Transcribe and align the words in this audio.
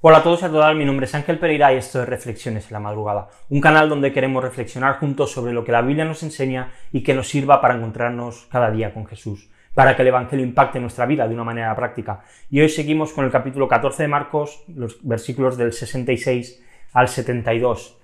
Hola 0.00 0.18
a 0.18 0.22
todos 0.22 0.42
y 0.42 0.44
a 0.44 0.48
todas, 0.48 0.76
mi 0.76 0.84
nombre 0.84 1.06
es 1.06 1.14
Ángel 1.16 1.40
Pereira 1.40 1.74
y 1.74 1.76
esto 1.76 2.00
es 2.00 2.08
Reflexiones 2.08 2.66
en 2.68 2.72
la 2.72 2.78
Madrugada, 2.78 3.30
un 3.48 3.60
canal 3.60 3.88
donde 3.88 4.12
queremos 4.12 4.44
reflexionar 4.44 5.00
juntos 5.00 5.32
sobre 5.32 5.52
lo 5.52 5.64
que 5.64 5.72
la 5.72 5.82
Biblia 5.82 6.04
nos 6.04 6.22
enseña 6.22 6.70
y 6.92 7.02
que 7.02 7.14
nos 7.14 7.26
sirva 7.26 7.60
para 7.60 7.74
encontrarnos 7.74 8.46
cada 8.48 8.70
día 8.70 8.94
con 8.94 9.06
Jesús, 9.06 9.50
para 9.74 9.96
que 9.96 10.02
el 10.02 10.08
Evangelio 10.08 10.46
impacte 10.46 10.78
nuestra 10.78 11.04
vida 11.04 11.26
de 11.26 11.34
una 11.34 11.42
manera 11.42 11.74
práctica. 11.74 12.20
Y 12.48 12.60
hoy 12.60 12.68
seguimos 12.68 13.12
con 13.12 13.24
el 13.24 13.32
capítulo 13.32 13.66
14 13.66 14.04
de 14.04 14.08
Marcos, 14.08 14.62
los 14.68 15.00
versículos 15.02 15.58
del 15.58 15.72
66 15.72 16.64
al 16.92 17.08
72. 17.08 17.98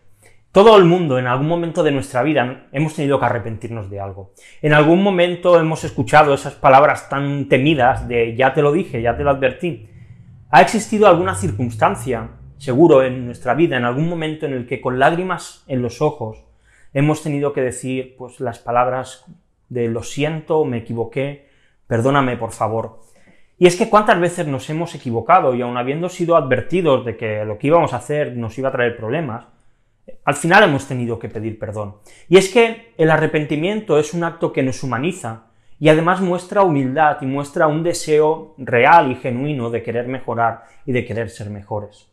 Todo 0.50 0.76
el 0.76 0.86
mundo 0.86 1.16
en 1.20 1.28
algún 1.28 1.46
momento 1.46 1.84
de 1.84 1.92
nuestra 1.92 2.24
vida 2.24 2.66
hemos 2.72 2.96
tenido 2.96 3.20
que 3.20 3.26
arrepentirnos 3.26 3.88
de 3.88 4.00
algo. 4.00 4.32
En 4.62 4.72
algún 4.72 5.00
momento 5.00 5.60
hemos 5.60 5.84
escuchado 5.84 6.34
esas 6.34 6.54
palabras 6.54 7.08
tan 7.08 7.48
temidas 7.48 8.08
de 8.08 8.34
ya 8.34 8.52
te 8.52 8.62
lo 8.62 8.72
dije, 8.72 9.00
ya 9.00 9.16
te 9.16 9.22
lo 9.22 9.30
advertí. 9.30 9.93
Ha 10.50 10.62
existido 10.62 11.06
alguna 11.06 11.34
circunstancia, 11.34 12.30
seguro, 12.58 13.02
en 13.02 13.26
nuestra 13.26 13.54
vida, 13.54 13.76
en 13.76 13.84
algún 13.84 14.08
momento 14.08 14.46
en 14.46 14.52
el 14.52 14.66
que 14.66 14.80
con 14.80 14.98
lágrimas 14.98 15.64
en 15.66 15.82
los 15.82 16.00
ojos 16.00 16.44
hemos 16.92 17.22
tenido 17.22 17.52
que 17.52 17.60
decir 17.60 18.14
pues 18.16 18.40
las 18.40 18.60
palabras 18.60 19.24
de 19.68 19.88
lo 19.88 20.02
siento, 20.02 20.64
me 20.64 20.78
equivoqué, 20.78 21.48
perdóname 21.86 22.36
por 22.36 22.52
favor. 22.52 23.00
Y 23.58 23.66
es 23.66 23.76
que 23.76 23.88
cuántas 23.88 24.20
veces 24.20 24.46
nos 24.46 24.68
hemos 24.70 24.94
equivocado 24.94 25.54
y 25.54 25.62
aun 25.62 25.76
habiendo 25.76 26.08
sido 26.08 26.36
advertidos 26.36 27.04
de 27.04 27.16
que 27.16 27.44
lo 27.44 27.58
que 27.58 27.68
íbamos 27.68 27.92
a 27.92 27.98
hacer 27.98 28.36
nos 28.36 28.58
iba 28.58 28.68
a 28.68 28.72
traer 28.72 28.96
problemas, 28.96 29.46
al 30.24 30.34
final 30.34 30.64
hemos 30.64 30.86
tenido 30.86 31.18
que 31.18 31.28
pedir 31.28 31.58
perdón. 31.58 31.96
Y 32.28 32.36
es 32.36 32.48
que 32.48 32.92
el 32.96 33.10
arrepentimiento 33.10 33.98
es 33.98 34.14
un 34.14 34.24
acto 34.24 34.52
que 34.52 34.62
nos 34.62 34.82
humaniza 34.82 35.46
y 35.84 35.90
además 35.90 36.22
muestra 36.22 36.62
humildad 36.62 37.18
y 37.20 37.26
muestra 37.26 37.66
un 37.66 37.82
deseo 37.82 38.54
real 38.56 39.12
y 39.12 39.16
genuino 39.16 39.68
de 39.68 39.82
querer 39.82 40.08
mejorar 40.08 40.64
y 40.86 40.92
de 40.92 41.04
querer 41.04 41.28
ser 41.28 41.50
mejores. 41.50 42.10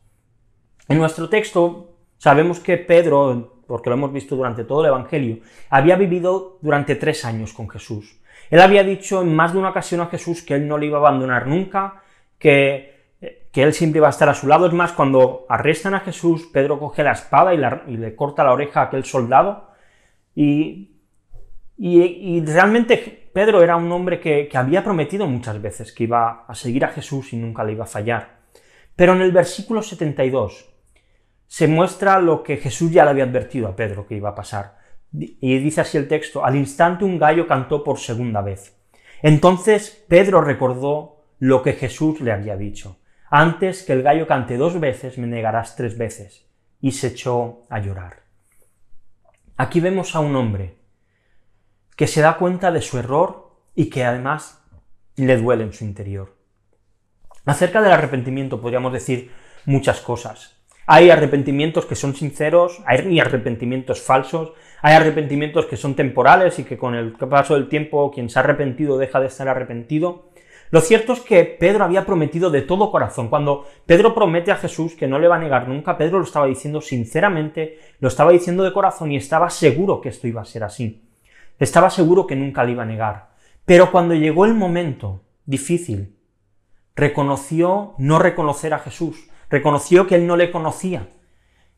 En 0.89 0.97
nuestro 0.97 1.29
texto 1.29 1.95
sabemos 2.17 2.59
que 2.59 2.75
Pedro, 2.75 3.61
porque 3.65 3.89
lo 3.89 3.95
hemos 3.95 4.11
visto 4.11 4.35
durante 4.35 4.65
todo 4.65 4.81
el 4.81 4.89
Evangelio, 4.89 5.37
había 5.69 5.95
vivido 5.95 6.57
durante 6.61 6.95
tres 6.95 7.23
años 7.23 7.53
con 7.53 7.69
Jesús. 7.69 8.19
Él 8.49 8.59
había 8.59 8.83
dicho 8.83 9.21
en 9.21 9.33
más 9.33 9.53
de 9.53 9.59
una 9.59 9.69
ocasión 9.69 10.01
a 10.01 10.07
Jesús 10.07 10.41
que 10.41 10.55
él 10.55 10.67
no 10.67 10.77
le 10.77 10.87
iba 10.87 10.97
a 10.97 11.07
abandonar 11.07 11.47
nunca, 11.47 12.03
que 12.37 12.91
que 13.53 13.63
él 13.63 13.73
siempre 13.73 14.01
va 14.01 14.07
a 14.07 14.11
estar 14.11 14.29
a 14.29 14.33
su 14.33 14.47
lado. 14.47 14.65
Es 14.65 14.73
más, 14.73 14.93
cuando 14.93 15.45
arrestan 15.49 15.93
a 15.93 15.99
Jesús, 15.99 16.49
Pedro 16.51 16.79
coge 16.79 17.03
la 17.03 17.11
espada 17.11 17.53
y, 17.53 17.97
le 17.97 18.15
corta 18.15 18.43
la 18.43 18.53
oreja 18.53 18.79
a 18.79 18.83
aquel 18.85 19.03
soldado. 19.03 19.71
Y, 20.33 21.00
y, 21.83 22.45
realmente 22.45 23.31
Pedro 23.33 23.63
era 23.63 23.75
un 23.75 23.91
hombre 23.91 24.19
que, 24.19 24.47
que, 24.47 24.55
había 24.55 24.83
prometido 24.83 25.25
muchas 25.25 25.59
veces 25.59 25.91
que 25.91 26.03
iba 26.03 26.45
a 26.47 26.53
seguir 26.53 26.85
a 26.85 26.89
Jesús 26.89 27.33
y 27.33 27.37
nunca 27.37 27.63
le 27.63 27.71
iba 27.71 27.85
a 27.85 27.87
fallar. 27.87 28.41
Pero 28.95 29.13
en 29.13 29.21
el 29.21 29.31
versículo 29.31 29.81
72 29.81 30.69
se 31.47 31.67
muestra 31.67 32.19
lo 32.19 32.43
que 32.43 32.57
Jesús 32.57 32.91
ya 32.91 33.03
le 33.03 33.09
había 33.09 33.23
advertido 33.23 33.67
a 33.67 33.75
Pedro 33.75 34.05
que 34.05 34.15
iba 34.15 34.29
a 34.29 34.35
pasar. 34.35 34.77
Y 35.11 35.57
dice 35.57 35.81
así 35.81 35.97
el 35.97 36.07
texto, 36.07 36.45
al 36.45 36.55
instante 36.55 37.03
un 37.03 37.17
gallo 37.17 37.47
cantó 37.47 37.83
por 37.83 37.97
segunda 37.97 38.41
vez. 38.41 38.77
Entonces 39.23 40.05
Pedro 40.07 40.41
recordó 40.41 41.23
lo 41.39 41.63
que 41.63 41.73
Jesús 41.73 42.21
le 42.21 42.31
había 42.31 42.57
dicho. 42.57 42.99
Antes 43.31 43.81
que 43.81 43.93
el 43.93 44.03
gallo 44.03 44.27
cante 44.27 44.55
dos 44.55 44.79
veces, 44.79 45.17
me 45.17 45.25
negarás 45.25 45.75
tres 45.75 45.97
veces. 45.97 46.45
Y 46.79 46.91
se 46.91 47.07
echó 47.07 47.65
a 47.71 47.79
llorar. 47.79 48.21
Aquí 49.57 49.79
vemos 49.79 50.15
a 50.15 50.19
un 50.19 50.35
hombre 50.35 50.80
que 52.01 52.07
se 52.07 52.21
da 52.21 52.37
cuenta 52.37 52.71
de 52.71 52.81
su 52.81 52.97
error 52.97 53.51
y 53.75 53.91
que 53.91 54.03
además 54.03 54.59
le 55.17 55.37
duele 55.37 55.65
en 55.65 55.71
su 55.71 55.83
interior. 55.83 56.35
Acerca 57.45 57.79
del 57.79 57.91
arrepentimiento 57.91 58.59
podríamos 58.59 58.91
decir 58.91 59.29
muchas 59.67 60.01
cosas. 60.01 60.57
Hay 60.87 61.11
arrepentimientos 61.11 61.85
que 61.85 61.93
son 61.93 62.15
sinceros, 62.15 62.81
hay 62.87 63.19
arrepentimientos 63.19 64.01
falsos, 64.01 64.53
hay 64.81 64.95
arrepentimientos 64.95 65.67
que 65.67 65.77
son 65.77 65.93
temporales 65.93 66.57
y 66.57 66.63
que 66.63 66.75
con 66.75 66.95
el 66.95 67.11
paso 67.11 67.53
del 67.53 67.69
tiempo 67.69 68.09
quien 68.09 68.31
se 68.31 68.39
ha 68.39 68.41
arrepentido 68.41 68.97
deja 68.97 69.19
de 69.19 69.27
estar 69.27 69.47
arrepentido. 69.47 70.31
Lo 70.71 70.81
cierto 70.81 71.13
es 71.13 71.19
que 71.19 71.45
Pedro 71.45 71.83
había 71.83 72.07
prometido 72.07 72.49
de 72.49 72.63
todo 72.63 72.89
corazón. 72.89 73.29
Cuando 73.29 73.67
Pedro 73.85 74.15
promete 74.15 74.51
a 74.51 74.55
Jesús 74.55 74.95
que 74.95 75.05
no 75.05 75.19
le 75.19 75.27
va 75.27 75.35
a 75.35 75.39
negar 75.39 75.67
nunca, 75.67 75.99
Pedro 75.99 76.17
lo 76.17 76.25
estaba 76.25 76.47
diciendo 76.47 76.81
sinceramente, 76.81 77.77
lo 77.99 78.07
estaba 78.07 78.31
diciendo 78.31 78.63
de 78.63 78.73
corazón 78.73 79.11
y 79.11 79.17
estaba 79.17 79.51
seguro 79.51 80.01
que 80.01 80.09
esto 80.09 80.27
iba 80.27 80.41
a 80.41 80.45
ser 80.45 80.63
así. 80.63 81.10
Estaba 81.61 81.89
seguro 81.89 82.27
que 82.27 82.35
nunca 82.35 82.63
le 82.63 82.71
iba 82.71 82.83
a 82.83 82.87
negar. 82.87 83.29
Pero 83.65 83.91
cuando 83.91 84.15
llegó 84.15 84.45
el 84.45 84.53
momento 84.53 85.23
difícil, 85.45 86.17
reconoció 86.95 87.93
no 87.99 88.19
reconocer 88.19 88.73
a 88.73 88.79
Jesús, 88.79 89.29
reconoció 89.49 90.07
que 90.07 90.15
él 90.15 90.27
no 90.27 90.35
le 90.35 90.51
conocía. 90.51 91.07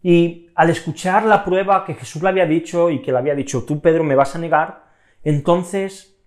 Y 0.02 0.50
al 0.56 0.70
escuchar 0.70 1.26
la 1.26 1.44
prueba 1.44 1.86
que 1.86 1.96
Jesús 1.96 2.24
le 2.24 2.30
había 2.30 2.46
dicho 2.46 2.90
y 2.90 3.02
que 3.02 3.12
le 3.12 3.18
había 3.18 3.36
dicho, 3.36 3.64
tú 3.64 3.82
Pedro 3.82 4.04
me 4.04 4.16
vas 4.16 4.36
a 4.36 4.40
negar, 4.40 4.86
entonces 5.22 6.18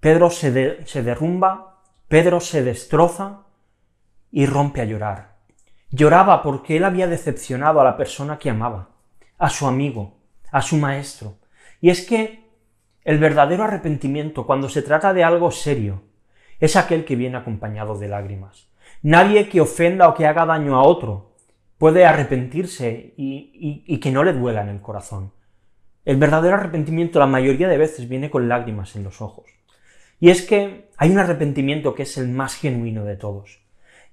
Pedro 0.00 0.28
se, 0.28 0.84
se 0.84 1.02
derrumba 1.02 1.74
Pedro 2.08 2.40
se 2.40 2.62
destroza 2.62 3.44
y 4.30 4.46
rompe 4.46 4.80
a 4.80 4.84
llorar. 4.84 5.36
Lloraba 5.90 6.42
porque 6.42 6.76
él 6.76 6.84
había 6.84 7.06
decepcionado 7.06 7.80
a 7.80 7.84
la 7.84 7.96
persona 7.96 8.38
que 8.38 8.50
amaba, 8.50 8.90
a 9.38 9.48
su 9.48 9.66
amigo, 9.66 10.18
a 10.50 10.60
su 10.60 10.76
maestro. 10.76 11.38
Y 11.80 11.90
es 11.90 12.06
que 12.06 12.43
el 13.04 13.18
verdadero 13.18 13.64
arrepentimiento, 13.64 14.46
cuando 14.46 14.68
se 14.68 14.82
trata 14.82 15.12
de 15.12 15.24
algo 15.24 15.50
serio, 15.50 16.02
es 16.58 16.76
aquel 16.76 17.04
que 17.04 17.16
viene 17.16 17.36
acompañado 17.36 17.98
de 17.98 18.08
lágrimas. 18.08 18.68
Nadie 19.02 19.48
que 19.48 19.60
ofenda 19.60 20.08
o 20.08 20.14
que 20.14 20.26
haga 20.26 20.46
daño 20.46 20.76
a 20.76 20.82
otro 20.82 21.34
puede 21.76 22.06
arrepentirse 22.06 23.12
y, 23.16 23.98
que 24.00 24.10
no 24.10 24.24
le 24.24 24.32
duela 24.32 24.62
en 24.62 24.70
el 24.70 24.80
corazón. 24.80 25.32
El 26.04 26.16
verdadero 26.16 26.56
arrepentimiento 26.56 27.18
la 27.18 27.26
mayoría 27.26 27.68
de 27.68 27.78
veces 27.78 28.08
viene 28.08 28.30
con 28.30 28.48
lágrimas 28.48 28.96
en 28.96 29.04
los 29.04 29.20
ojos. 29.20 29.50
Y 30.20 30.30
es 30.30 30.42
que 30.42 30.88
hay 30.96 31.10
un 31.10 31.18
arrepentimiento 31.18 31.94
que 31.94 32.04
es 32.04 32.16
el 32.16 32.28
más 32.28 32.54
genuino 32.54 33.04
de 33.04 33.16
todos. 33.16 33.60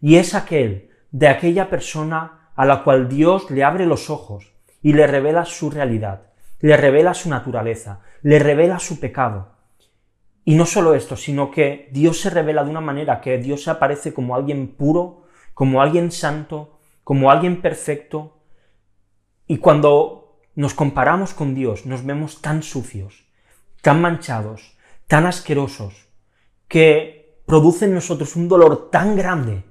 Y 0.01 0.15
es 0.15 0.35
aquel 0.35 0.89
de 1.11 1.29
aquella 1.29 1.69
persona 1.69 2.49
a 2.55 2.65
la 2.65 2.83
cual 2.83 3.07
Dios 3.07 3.49
le 3.51 3.63
abre 3.63 3.85
los 3.85 4.09
ojos 4.09 4.51
y 4.81 4.93
le 4.93 5.07
revela 5.07 5.45
su 5.45 5.69
realidad, 5.69 6.30
le 6.61 6.77
revela 6.77 7.13
su 7.13 7.29
naturaleza, 7.29 8.01
le 8.21 8.39
revela 8.39 8.79
su 8.79 8.99
pecado. 8.99 9.49
Y 10.45 10.55
no 10.55 10.65
solo 10.65 10.95
esto, 10.95 11.15
sino 11.15 11.51
que 11.51 11.89
Dios 11.91 12.19
se 12.21 12.29
revela 12.29 12.63
de 12.63 12.69
una 12.69 12.81
manera 12.81 13.21
que 13.21 13.37
Dios 13.37 13.63
se 13.63 13.71
aparece 13.71 14.13
como 14.13 14.35
alguien 14.35 14.67
puro, 14.67 15.23
como 15.53 15.81
alguien 15.81 16.11
santo, 16.11 16.79
como 17.03 17.29
alguien 17.29 17.61
perfecto. 17.61 18.37
Y 19.47 19.57
cuando 19.57 20.39
nos 20.55 20.73
comparamos 20.73 21.33
con 21.33 21.53
Dios, 21.53 21.85
nos 21.85 22.05
vemos 22.05 22.41
tan 22.41 22.63
sucios, 22.63 23.25
tan 23.81 24.01
manchados, 24.01 24.77
tan 25.07 25.25
asquerosos 25.25 26.07
que 26.67 27.41
producen 27.45 27.89
en 27.89 27.95
nosotros 27.95 28.35
un 28.35 28.47
dolor 28.47 28.89
tan 28.89 29.15
grande 29.15 29.63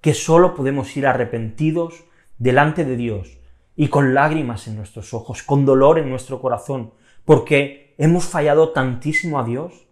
que 0.00 0.14
solo 0.14 0.54
podemos 0.54 0.94
ir 0.96 1.06
arrepentidos 1.06 2.04
delante 2.38 2.84
de 2.84 2.96
Dios 2.96 3.38
y 3.76 3.88
con 3.88 4.14
lágrimas 4.14 4.68
en 4.68 4.76
nuestros 4.76 5.14
ojos, 5.14 5.42
con 5.42 5.64
dolor 5.64 5.98
en 5.98 6.08
nuestro 6.08 6.40
corazón, 6.40 6.92
porque 7.24 7.94
hemos 7.98 8.24
fallado 8.24 8.70
tantísimo 8.70 9.38
a 9.38 9.44
Dios. 9.44 9.86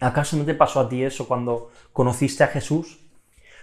¿Acaso 0.00 0.36
no 0.36 0.44
te 0.44 0.54
pasó 0.54 0.80
a 0.80 0.88
ti 0.88 1.04
eso 1.04 1.28
cuando 1.28 1.70
conociste 1.92 2.42
a 2.42 2.48
Jesús? 2.48 3.00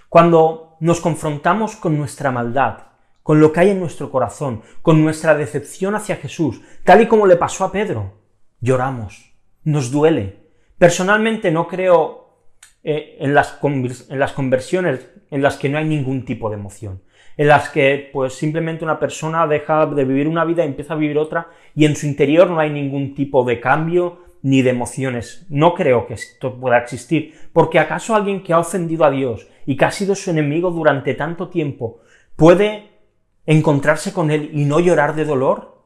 Cuando 0.10 0.78
nos 0.80 1.02
confrontamos 1.02 1.76
con 1.76 1.98
nuestra 1.98 2.32
maldad, 2.32 2.88
con 3.24 3.42
lo 3.42 3.52
que 3.52 3.60
hay 3.60 3.70
en 3.72 3.80
nuestro 3.80 4.10
corazón, 4.10 4.62
con 4.82 5.04
nuestra 5.04 5.36
decepción 5.36 5.96
hacia 5.96 6.16
Jesús, 6.16 6.62
tal 6.86 7.02
y 7.02 7.08
como 7.08 7.26
le 7.26 7.36
pasó 7.36 7.66
a 7.66 7.72
Pedro, 7.72 8.14
lloramos, 8.62 9.34
nos 9.64 9.92
duele. 9.92 10.48
Personalmente 10.78 11.52
no 11.52 11.68
creo 11.68 12.27
eh, 12.90 13.18
en, 13.20 13.34
las 13.34 13.60
en 13.62 14.18
las 14.18 14.32
conversiones 14.32 15.12
en 15.30 15.42
las 15.42 15.58
que 15.58 15.68
no 15.68 15.78
hay 15.78 15.84
ningún 15.84 16.24
tipo 16.24 16.50
de 16.50 16.56
emoción, 16.56 17.02
en 17.36 17.50
las 17.50 17.68
que 17.68 18.10
pues 18.14 18.32
simplemente 18.32 18.86
una 18.86 18.98
persona 18.98 19.46
deja 19.46 19.86
de 19.88 20.06
vivir 20.06 20.26
una 20.26 20.46
vida 20.46 20.64
y 20.64 20.70
empieza 20.70 20.94
a 20.94 20.98
vivir 20.98 21.18
otra 21.18 21.50
y 21.76 21.84
en 21.84 21.98
su 21.98 22.06
interior 22.06 22.50
no 22.50 22.62
hay 22.62 22.70
ningún 22.70 23.14
tipo 23.14 23.44
de 23.44 23.60
cambio 23.60 24.20
ni 24.42 24.62
de 24.62 24.70
emociones. 24.70 25.46
No 25.50 25.74
creo 25.74 26.08
que 26.08 26.14
esto 26.14 26.58
pueda 26.62 26.78
existir, 26.78 27.34
porque 27.52 27.80
¿acaso 27.80 28.16
alguien 28.16 28.42
que 28.42 28.54
ha 28.54 28.60
ofendido 28.60 29.04
a 29.04 29.12
Dios 29.12 29.50
y 29.66 29.76
que 29.76 29.84
ha 29.84 29.92
sido 29.92 30.16
su 30.16 30.30
enemigo 30.30 30.72
durante 30.72 31.14
tanto 31.14 31.50
tiempo 31.50 32.00
puede 32.38 32.88
encontrarse 33.46 34.14
con 34.14 34.32
él 34.32 34.50
y 34.54 34.64
no 34.64 34.80
llorar 34.80 35.14
de 35.14 35.26
dolor? 35.26 35.84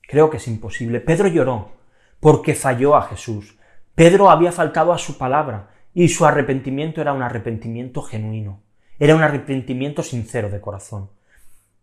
Creo 0.00 0.30
que 0.30 0.38
es 0.38 0.48
imposible. 0.48 1.00
Pedro 1.00 1.28
lloró, 1.28 1.72
porque 2.20 2.54
falló 2.54 2.96
a 2.96 3.02
Jesús. 3.02 3.58
Pedro 3.94 4.30
había 4.30 4.50
faltado 4.50 4.94
a 4.94 4.98
su 4.98 5.18
palabra 5.18 5.76
y 5.94 6.08
su 6.08 6.26
arrepentimiento 6.26 7.00
era 7.00 7.12
un 7.12 7.22
arrepentimiento 7.22 8.02
genuino, 8.02 8.62
era 8.98 9.14
un 9.14 9.22
arrepentimiento 9.22 10.02
sincero 10.02 10.50
de 10.50 10.60
corazón. 10.60 11.10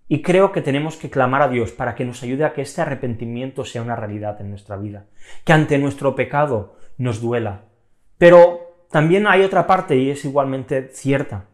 Y 0.07 0.21
creo 0.21 0.51
que 0.51 0.61
tenemos 0.61 0.97
que 0.97 1.09
clamar 1.09 1.41
a 1.41 1.47
Dios 1.47 1.71
para 1.71 1.95
que 1.95 2.05
nos 2.05 2.21
ayude 2.21 2.45
a 2.45 2.53
que 2.53 2.61
este 2.61 2.81
arrepentimiento 2.81 3.65
sea 3.65 3.81
una 3.81 3.95
realidad 3.95 4.39
en 4.39 4.51
nuestra 4.51 4.77
vida, 4.77 5.07
que 5.43 5.53
ante 5.53 5.79
nuestro 5.79 6.15
pecado 6.15 6.75
nos 6.97 7.21
duela. 7.21 7.63
Pero 8.17 8.85
también 8.91 9.25
hay 9.27 9.41
otra 9.41 9.65
parte 9.65 9.97
y 9.97 10.11
es 10.11 10.23
igualmente 10.23 10.89
cierta. 10.93 11.45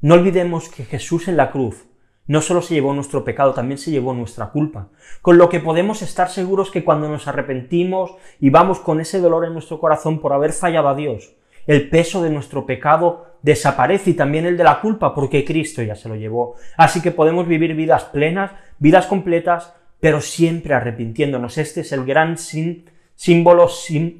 No 0.00 0.14
olvidemos 0.14 0.68
que 0.68 0.84
Jesús 0.84 1.28
en 1.28 1.36
la 1.36 1.50
cruz 1.50 1.86
no 2.26 2.40
solo 2.40 2.62
se 2.62 2.74
llevó 2.74 2.94
nuestro 2.94 3.24
pecado, 3.24 3.54
también 3.54 3.76
se 3.76 3.90
llevó 3.90 4.14
nuestra 4.14 4.50
culpa. 4.50 4.90
Con 5.20 5.36
lo 5.36 5.48
que 5.48 5.58
podemos 5.58 6.00
estar 6.00 6.28
seguros 6.28 6.70
que 6.70 6.84
cuando 6.84 7.08
nos 7.08 7.26
arrepentimos 7.26 8.14
y 8.38 8.50
vamos 8.50 8.78
con 8.78 9.00
ese 9.00 9.18
dolor 9.20 9.46
en 9.46 9.52
nuestro 9.52 9.80
corazón 9.80 10.20
por 10.20 10.32
haber 10.32 10.52
fallado 10.52 10.88
a 10.88 10.94
Dios, 10.94 11.34
el 11.66 11.88
peso 11.88 12.22
de 12.22 12.30
nuestro 12.30 12.66
pecado 12.66 13.26
desaparece 13.42 14.10
y 14.10 14.14
también 14.14 14.46
el 14.46 14.56
de 14.56 14.64
la 14.64 14.80
culpa 14.80 15.14
porque 15.14 15.44
Cristo 15.44 15.82
ya 15.82 15.94
se 15.94 16.08
lo 16.08 16.16
llevó. 16.16 16.56
Así 16.76 17.00
que 17.00 17.10
podemos 17.10 17.46
vivir 17.46 17.74
vidas 17.74 18.04
plenas, 18.04 18.52
vidas 18.78 19.06
completas, 19.06 19.74
pero 20.00 20.20
siempre 20.20 20.74
arrepintiéndonos. 20.74 21.58
Este 21.58 21.80
es 21.82 21.92
el 21.92 22.04
gran 22.04 22.36
símbolo 22.38 23.68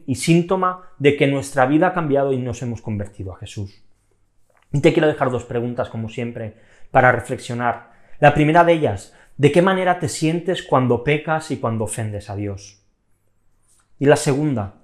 y 0.06 0.14
síntoma 0.14 0.90
de 0.98 1.16
que 1.16 1.26
nuestra 1.26 1.66
vida 1.66 1.88
ha 1.88 1.94
cambiado 1.94 2.32
y 2.32 2.38
nos 2.38 2.62
hemos 2.62 2.82
convertido 2.82 3.32
a 3.32 3.38
Jesús. 3.38 3.82
Y 4.72 4.80
te 4.80 4.92
quiero 4.92 5.08
dejar 5.08 5.30
dos 5.30 5.44
preguntas, 5.44 5.88
como 5.88 6.08
siempre, 6.08 6.56
para 6.90 7.12
reflexionar. 7.12 7.90
La 8.20 8.34
primera 8.34 8.62
de 8.62 8.74
ellas, 8.74 9.14
¿de 9.36 9.50
qué 9.50 9.62
manera 9.62 9.98
te 9.98 10.08
sientes 10.08 10.62
cuando 10.62 11.02
pecas 11.02 11.50
y 11.50 11.56
cuando 11.56 11.84
ofendes 11.84 12.30
a 12.30 12.36
Dios? 12.36 12.82
Y 13.98 14.06
la 14.06 14.16
segunda, 14.16 14.79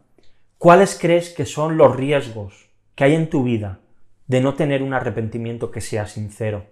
¿cuáles 0.58 0.99
crees 0.99 1.32
que 1.35 1.44
son 1.44 1.76
los 1.76 1.97
riesgos 1.97 2.70
que 2.94 3.05
hay 3.05 3.14
en 3.14 3.29
tu 3.29 3.44
vida 3.44 3.81
de 4.26 4.41
no 4.41 4.55
tener 4.55 4.82
un 4.82 4.94
arrepentimiento 4.94 5.70
que 5.70 5.81
sea 5.81 6.06
sincero? 6.06 6.64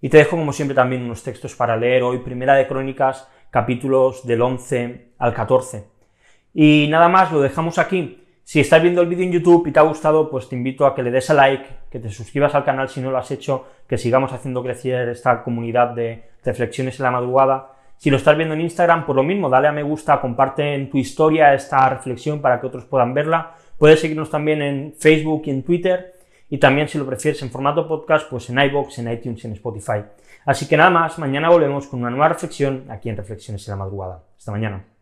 Y 0.00 0.08
te 0.08 0.18
dejo 0.18 0.36
como 0.36 0.52
siempre 0.52 0.74
también 0.74 1.02
unos 1.02 1.22
textos 1.22 1.54
para 1.54 1.76
leer 1.76 2.02
hoy, 2.02 2.18
Primera 2.18 2.54
de 2.54 2.66
Crónicas, 2.66 3.28
capítulos 3.50 4.26
del 4.26 4.42
11 4.42 5.12
al 5.18 5.32
14. 5.32 5.86
Y 6.52 6.86
nada 6.90 7.08
más, 7.08 7.32
lo 7.32 7.40
dejamos 7.40 7.78
aquí. 7.78 8.22
Si 8.44 8.60
estás 8.60 8.82
viendo 8.82 9.00
el 9.02 9.08
vídeo 9.08 9.24
en 9.24 9.32
YouTube 9.32 9.66
y 9.66 9.72
te 9.72 9.80
ha 9.80 9.82
gustado, 9.82 10.30
pues 10.30 10.48
te 10.48 10.54
invito 10.54 10.86
a 10.86 10.94
que 10.94 11.02
le 11.02 11.10
des 11.10 11.30
a 11.30 11.34
like, 11.34 11.66
que 11.90 11.98
te 11.98 12.10
suscribas 12.10 12.54
al 12.54 12.64
canal 12.64 12.88
si 12.88 13.00
no 13.00 13.10
lo 13.10 13.18
has 13.18 13.30
hecho, 13.30 13.66
que 13.88 13.98
sigamos 13.98 14.32
haciendo 14.32 14.62
crecer 14.62 15.08
esta 15.08 15.42
comunidad 15.42 15.94
de 15.94 16.30
reflexiones 16.44 17.00
en 17.00 17.04
la 17.04 17.10
madrugada. 17.10 17.75
Si 17.98 18.10
lo 18.10 18.16
estás 18.18 18.36
viendo 18.36 18.54
en 18.54 18.60
Instagram, 18.60 19.06
por 19.06 19.16
lo 19.16 19.22
mismo, 19.22 19.48
dale 19.48 19.68
a 19.68 19.72
me 19.72 19.82
gusta, 19.82 20.20
comparte 20.20 20.74
en 20.74 20.90
tu 20.90 20.98
historia 20.98 21.54
esta 21.54 21.88
reflexión 21.88 22.40
para 22.40 22.60
que 22.60 22.66
otros 22.66 22.84
puedan 22.84 23.14
verla. 23.14 23.54
Puedes 23.78 24.00
seguirnos 24.00 24.30
también 24.30 24.62
en 24.62 24.94
Facebook 24.98 25.42
y 25.46 25.50
en 25.50 25.62
Twitter. 25.62 26.14
Y 26.48 26.58
también, 26.58 26.88
si 26.88 26.98
lo 26.98 27.06
prefieres 27.06 27.42
en 27.42 27.50
formato 27.50 27.88
podcast, 27.88 28.28
pues 28.30 28.48
en 28.50 28.58
iBox, 28.58 28.98
en 28.98 29.12
iTunes 29.12 29.42
y 29.42 29.46
en 29.48 29.52
Spotify. 29.54 30.04
Así 30.44 30.68
que 30.68 30.76
nada 30.76 30.90
más, 30.90 31.18
mañana 31.18 31.48
volvemos 31.48 31.88
con 31.88 32.00
una 32.00 32.10
nueva 32.10 32.28
reflexión 32.28 32.84
aquí 32.88 33.08
en 33.08 33.16
Reflexiones 33.16 33.66
en 33.66 33.72
la 33.72 33.76
Madrugada. 33.76 34.22
Hasta 34.36 34.52
mañana. 34.52 34.95